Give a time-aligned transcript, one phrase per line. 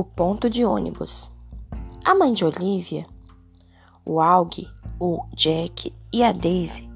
[0.00, 1.30] O ponto de ônibus.
[2.02, 3.04] A mãe de Olivia,
[4.02, 4.66] o Alg,
[4.98, 6.88] o Jack e a Daisy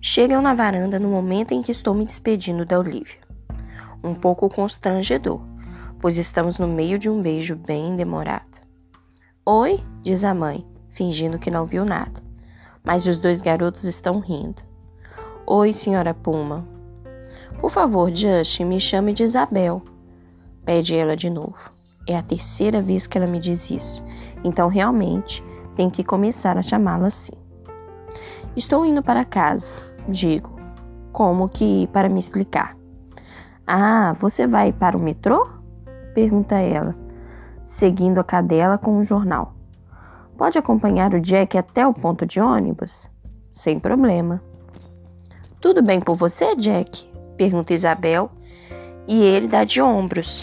[0.00, 3.20] chegam na varanda no momento em que estou me despedindo da Olivia.
[4.02, 5.40] Um pouco constrangedor,
[6.00, 8.60] pois estamos no meio de um beijo bem demorado.
[9.46, 12.20] Oi, diz a mãe, fingindo que não viu nada.
[12.82, 14.64] Mas os dois garotos estão rindo.
[15.46, 16.66] Oi, senhora Puma.
[17.60, 19.80] Por favor, Justin, me chame de Isabel.
[20.64, 21.70] Pede ela de novo.
[22.06, 24.04] É a terceira vez que ela me diz isso,
[24.42, 25.42] então realmente
[25.76, 27.32] tem que começar a chamá-la assim.
[28.56, 29.72] Estou indo para casa,
[30.08, 30.50] digo,
[31.12, 32.76] como que para me explicar.
[33.66, 35.48] Ah, você vai para o metrô?
[36.14, 36.94] pergunta ela,
[37.68, 39.54] seguindo a cadela com o jornal.
[40.36, 43.08] Pode acompanhar o Jack até o ponto de ônibus?
[43.54, 44.42] Sem problema.
[45.60, 47.10] Tudo bem por você, Jack?
[47.36, 48.30] pergunta Isabel,
[49.06, 50.42] e ele dá de ombros.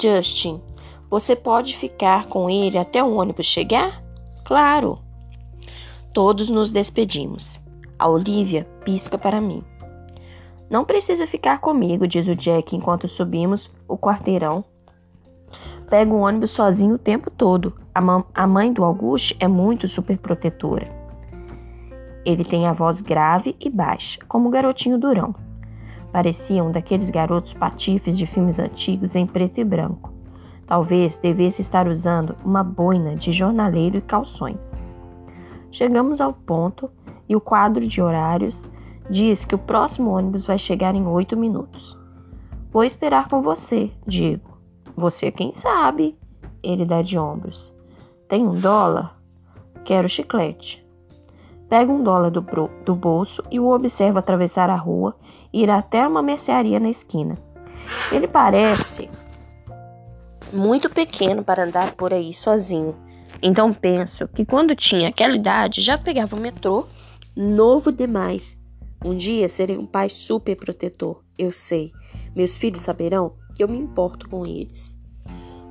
[0.00, 0.62] Justin,
[1.10, 4.02] você pode ficar com ele até o ônibus chegar?
[4.44, 4.98] Claro.
[6.14, 7.60] Todos nos despedimos.
[7.98, 9.62] A Olivia pisca para mim.
[10.70, 14.64] Não precisa ficar comigo, diz o Jack enquanto subimos o quarteirão.
[15.90, 17.74] Pego o ônibus sozinho o tempo todo.
[17.94, 18.00] A,
[18.34, 20.88] a mãe do Auguste é muito superprotetora.
[22.24, 25.34] Ele tem a voz grave e baixa, como o garotinho durão.
[26.12, 30.12] Parecia um daqueles garotos patifes de filmes antigos em preto e branco.
[30.66, 34.60] Talvez devesse estar usando uma boina de jornaleiro e calções.
[35.70, 36.90] Chegamos ao ponto
[37.28, 38.60] e o quadro de horários
[39.08, 41.96] diz que o próximo ônibus vai chegar em oito minutos.
[42.72, 44.58] Vou esperar com você, digo.
[44.96, 46.16] Você quem sabe?
[46.62, 47.72] Ele dá de ombros.
[48.28, 49.16] Tem um dólar?
[49.84, 50.84] Quero chiclete.
[51.68, 52.44] Pega um dólar do,
[52.84, 55.16] do bolso e o observa atravessar a rua
[55.52, 57.36] ir até uma mercearia na esquina.
[58.12, 59.08] Ele parece
[60.52, 62.94] muito pequeno para andar por aí sozinho.
[63.42, 66.86] Então penso que quando tinha aquela idade já pegava o metrô
[67.36, 68.58] novo demais.
[69.04, 71.90] Um dia serei um pai super protetor, eu sei.
[72.36, 74.98] Meus filhos saberão que eu me importo com eles.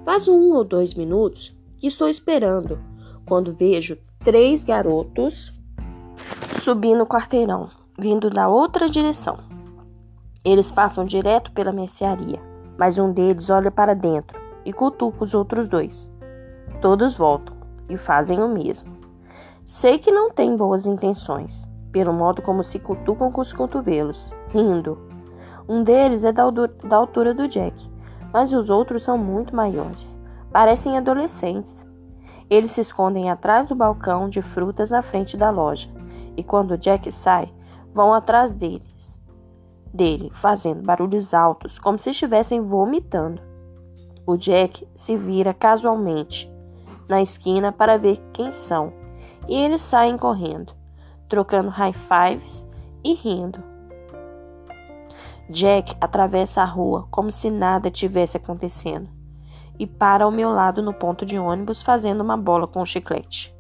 [0.03, 2.79] Faz um ou dois minutos que estou esperando
[3.27, 5.53] quando vejo três garotos
[6.63, 9.48] subindo o quarteirão, vindo da outra direção.
[10.43, 12.41] Eles passam direto pela mercearia,
[12.77, 16.13] mas um deles olha para dentro e cutuca os outros dois.
[16.81, 17.57] Todos voltam
[17.89, 18.97] e fazem o mesmo.
[19.65, 24.97] Sei que não têm boas intenções, pelo modo como se cutucam com os cotovelos, rindo.
[25.67, 26.43] Um deles é da
[26.95, 27.91] altura do Jack,
[28.31, 30.17] mas os outros são muito maiores.
[30.53, 31.85] Parecem adolescentes.
[32.49, 35.89] Eles se escondem atrás do balcão de frutas na frente da loja,
[36.37, 37.53] e quando Jack sai,
[37.93, 38.98] vão atrás deles
[39.93, 43.41] dele, fazendo barulhos altos, como se estivessem vomitando.
[44.25, 46.51] O Jack se vira casualmente
[47.07, 48.93] na esquina para ver quem são,
[49.47, 50.73] e eles saem correndo,
[51.27, 52.67] trocando high fives
[53.03, 53.59] e rindo.
[55.49, 59.09] Jack atravessa a rua como se nada tivesse acontecendo
[59.79, 63.55] e para ao meu lado no ponto de ônibus fazendo uma bola com o chiclete.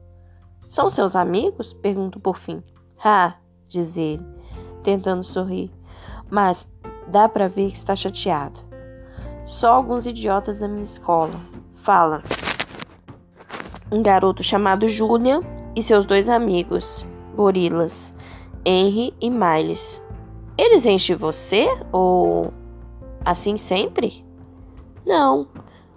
[0.67, 1.73] São seus amigos?
[1.73, 2.61] pergunto por fim.
[3.03, 3.35] Ah,
[3.69, 4.23] diz ele,
[4.83, 5.71] tentando sorrir
[6.29, 6.67] mas
[7.07, 8.59] dá para ver que está chateado.
[9.45, 11.39] Só alguns idiotas da minha escola.
[11.77, 12.21] Fala.
[13.91, 15.41] Um garoto chamado Julian
[15.75, 18.13] e seus dois amigos, gorilas,
[18.65, 20.01] Henry e Miles.
[20.57, 22.53] Eles enchem você ou
[23.25, 24.23] assim sempre?
[25.05, 25.47] Não,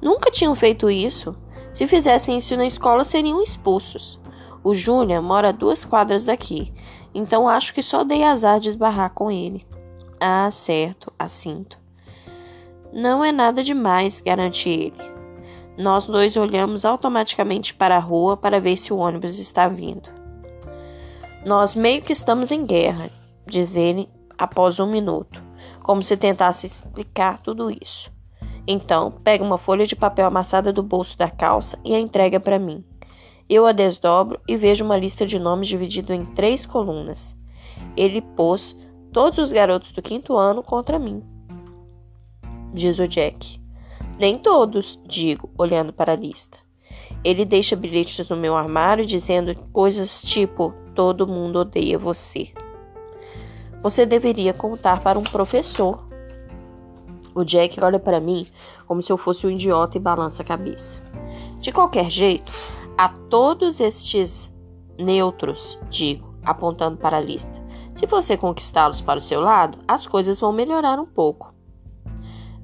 [0.01, 1.35] nunca tinham feito isso.
[1.73, 4.21] Se fizessem isso na escola, seriam expulsos.
[4.65, 6.73] O Julian mora a duas quadras daqui,
[7.13, 9.67] então acho que só dei azar de esbarrar com ele.
[10.25, 11.77] Ah, certo, assinto.
[12.93, 14.95] Não é nada demais, garante ele.
[15.77, 20.09] Nós dois olhamos automaticamente para a rua para ver se o ônibus está vindo.
[21.45, 23.11] Nós meio que estamos em guerra,
[23.45, 25.43] diz ele após um minuto,
[25.83, 28.09] como se tentasse explicar tudo isso.
[28.65, 32.61] Então, pega uma folha de papel amassada do bolso da calça e a entrega para
[32.61, 32.85] mim.
[33.49, 37.37] Eu a desdobro e vejo uma lista de nomes dividido em três colunas.
[37.97, 38.77] Ele pôs
[39.13, 41.23] todos os garotos do quinto ano contra mim.
[42.73, 43.61] Diz o Jack.
[44.19, 46.59] Nem todos, digo, olhando para a lista.
[47.23, 52.53] Ele deixa bilhetes no meu armário dizendo coisas tipo: Todo mundo odeia você.
[53.83, 56.07] Você deveria contar para um professor.
[57.35, 58.47] O Jack olha para mim
[58.87, 61.01] como se eu fosse um idiota e balança a cabeça.
[61.59, 62.53] De qualquer jeito,
[62.99, 64.53] a todos estes
[64.99, 67.62] neutros, digo, apontando para a lista.
[68.03, 71.55] Se você conquistá-los para o seu lado, as coisas vão melhorar um pouco.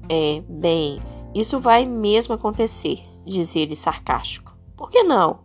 [0.09, 0.99] É, bem,
[1.33, 4.53] isso vai mesmo acontecer, diz ele sarcástico.
[4.75, 5.39] Por que não?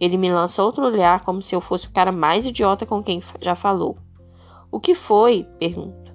[0.00, 3.22] Ele me lança outro olhar como se eu fosse o cara mais idiota com quem
[3.40, 3.96] já falou.
[4.72, 5.46] O que foi?
[5.56, 6.12] pergunto.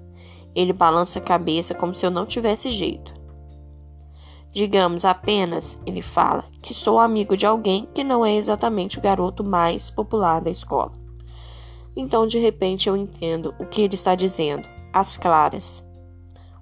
[0.54, 3.14] Ele balança a cabeça como se eu não tivesse jeito.
[4.52, 9.42] Digamos apenas, ele fala, que sou amigo de alguém que não é exatamente o garoto
[9.42, 11.07] mais popular da escola.
[11.98, 15.84] Então, de repente, eu entendo o que ele está dizendo, às claras.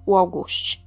[0.03, 0.83] O Auguste.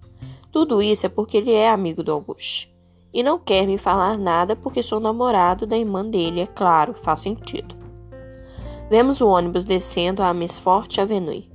[0.50, 2.68] Tudo isso é porque ele é amigo do Auguste.
[3.14, 7.20] E não quer me falar nada porque sou namorado da irmã dele, é claro, faz
[7.20, 7.76] sentido.
[8.90, 11.48] Vemos o ônibus descendo a Miss Forte Avenue.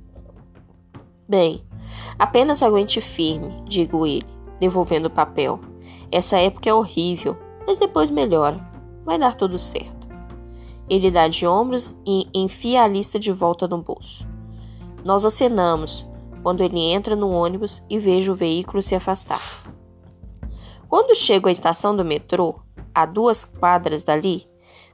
[1.28, 1.62] Bem,
[2.18, 4.24] apenas aguente firme, digo ele,
[4.58, 5.60] devolvendo o papel.
[6.10, 8.58] Essa época é horrível, mas depois melhora.
[9.04, 9.95] Vai dar tudo certo.
[10.88, 14.26] Ele dá de ombros e enfia a lista de volta no bolso.
[15.04, 16.06] Nós acenamos
[16.42, 19.64] quando ele entra no ônibus e vejo o veículo se afastar.
[20.88, 22.60] Quando chego à estação do metrô,
[22.94, 24.48] a duas quadras dali,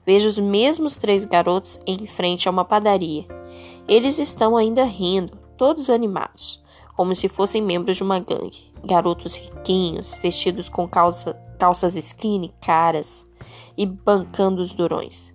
[0.07, 3.27] vejo os mesmos três garotos em frente a uma padaria.
[3.87, 6.63] Eles estão ainda rindo, todos animados,
[6.97, 8.73] como se fossem membros de uma gangue.
[8.85, 13.25] Garotos riquinhos, vestidos com calça, calças skinny, caras
[13.77, 15.33] e bancando os durões.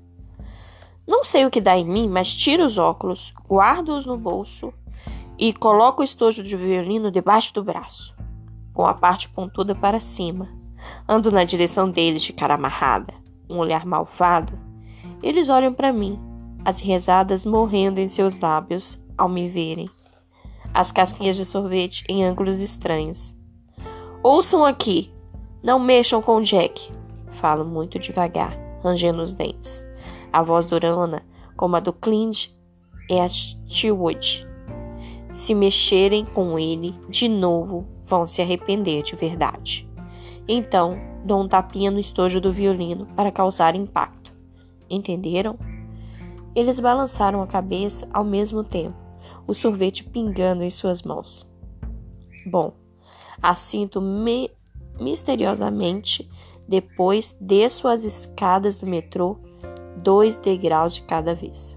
[1.08, 4.74] Não sei o que dá em mim, mas tiro os óculos, guardo-os no bolso
[5.38, 8.18] e coloco o estojo de violino debaixo do braço
[8.78, 10.48] com a parte pontuda para cima.
[11.10, 13.12] Ando na direção deles de cara amarrada,
[13.50, 14.54] um olhar malvado.
[15.24, 16.20] Eles olham para mim,
[16.64, 19.90] as rezadas morrendo em seus lábios ao me verem.
[20.76, 23.36] As casquinhas de sorvete em ângulos estranhos.
[24.22, 25.12] Ouçam aqui,
[25.64, 26.92] não mexam com Jack.
[27.32, 29.87] Falo muito devagar, rangendo os dentes.
[30.38, 31.26] A voz durana,
[31.56, 32.50] como a do Clint,
[33.10, 34.46] é a Stewart.
[35.32, 39.90] Se mexerem com ele de novo, vão se arrepender de verdade.
[40.48, 40.96] Então,
[41.26, 44.32] dou um tapinha no estojo do violino para causar impacto.
[44.88, 45.58] Entenderam?
[46.56, 48.96] Eles balançaram a cabeça ao mesmo tempo,
[49.48, 51.50] o sorvete pingando em suas mãos.
[52.46, 52.74] Bom,
[53.42, 54.52] assinto me
[55.02, 56.30] misteriosamente,
[56.68, 59.40] depois desço as escadas do metrô,
[59.98, 61.77] dois degraus de cada vez.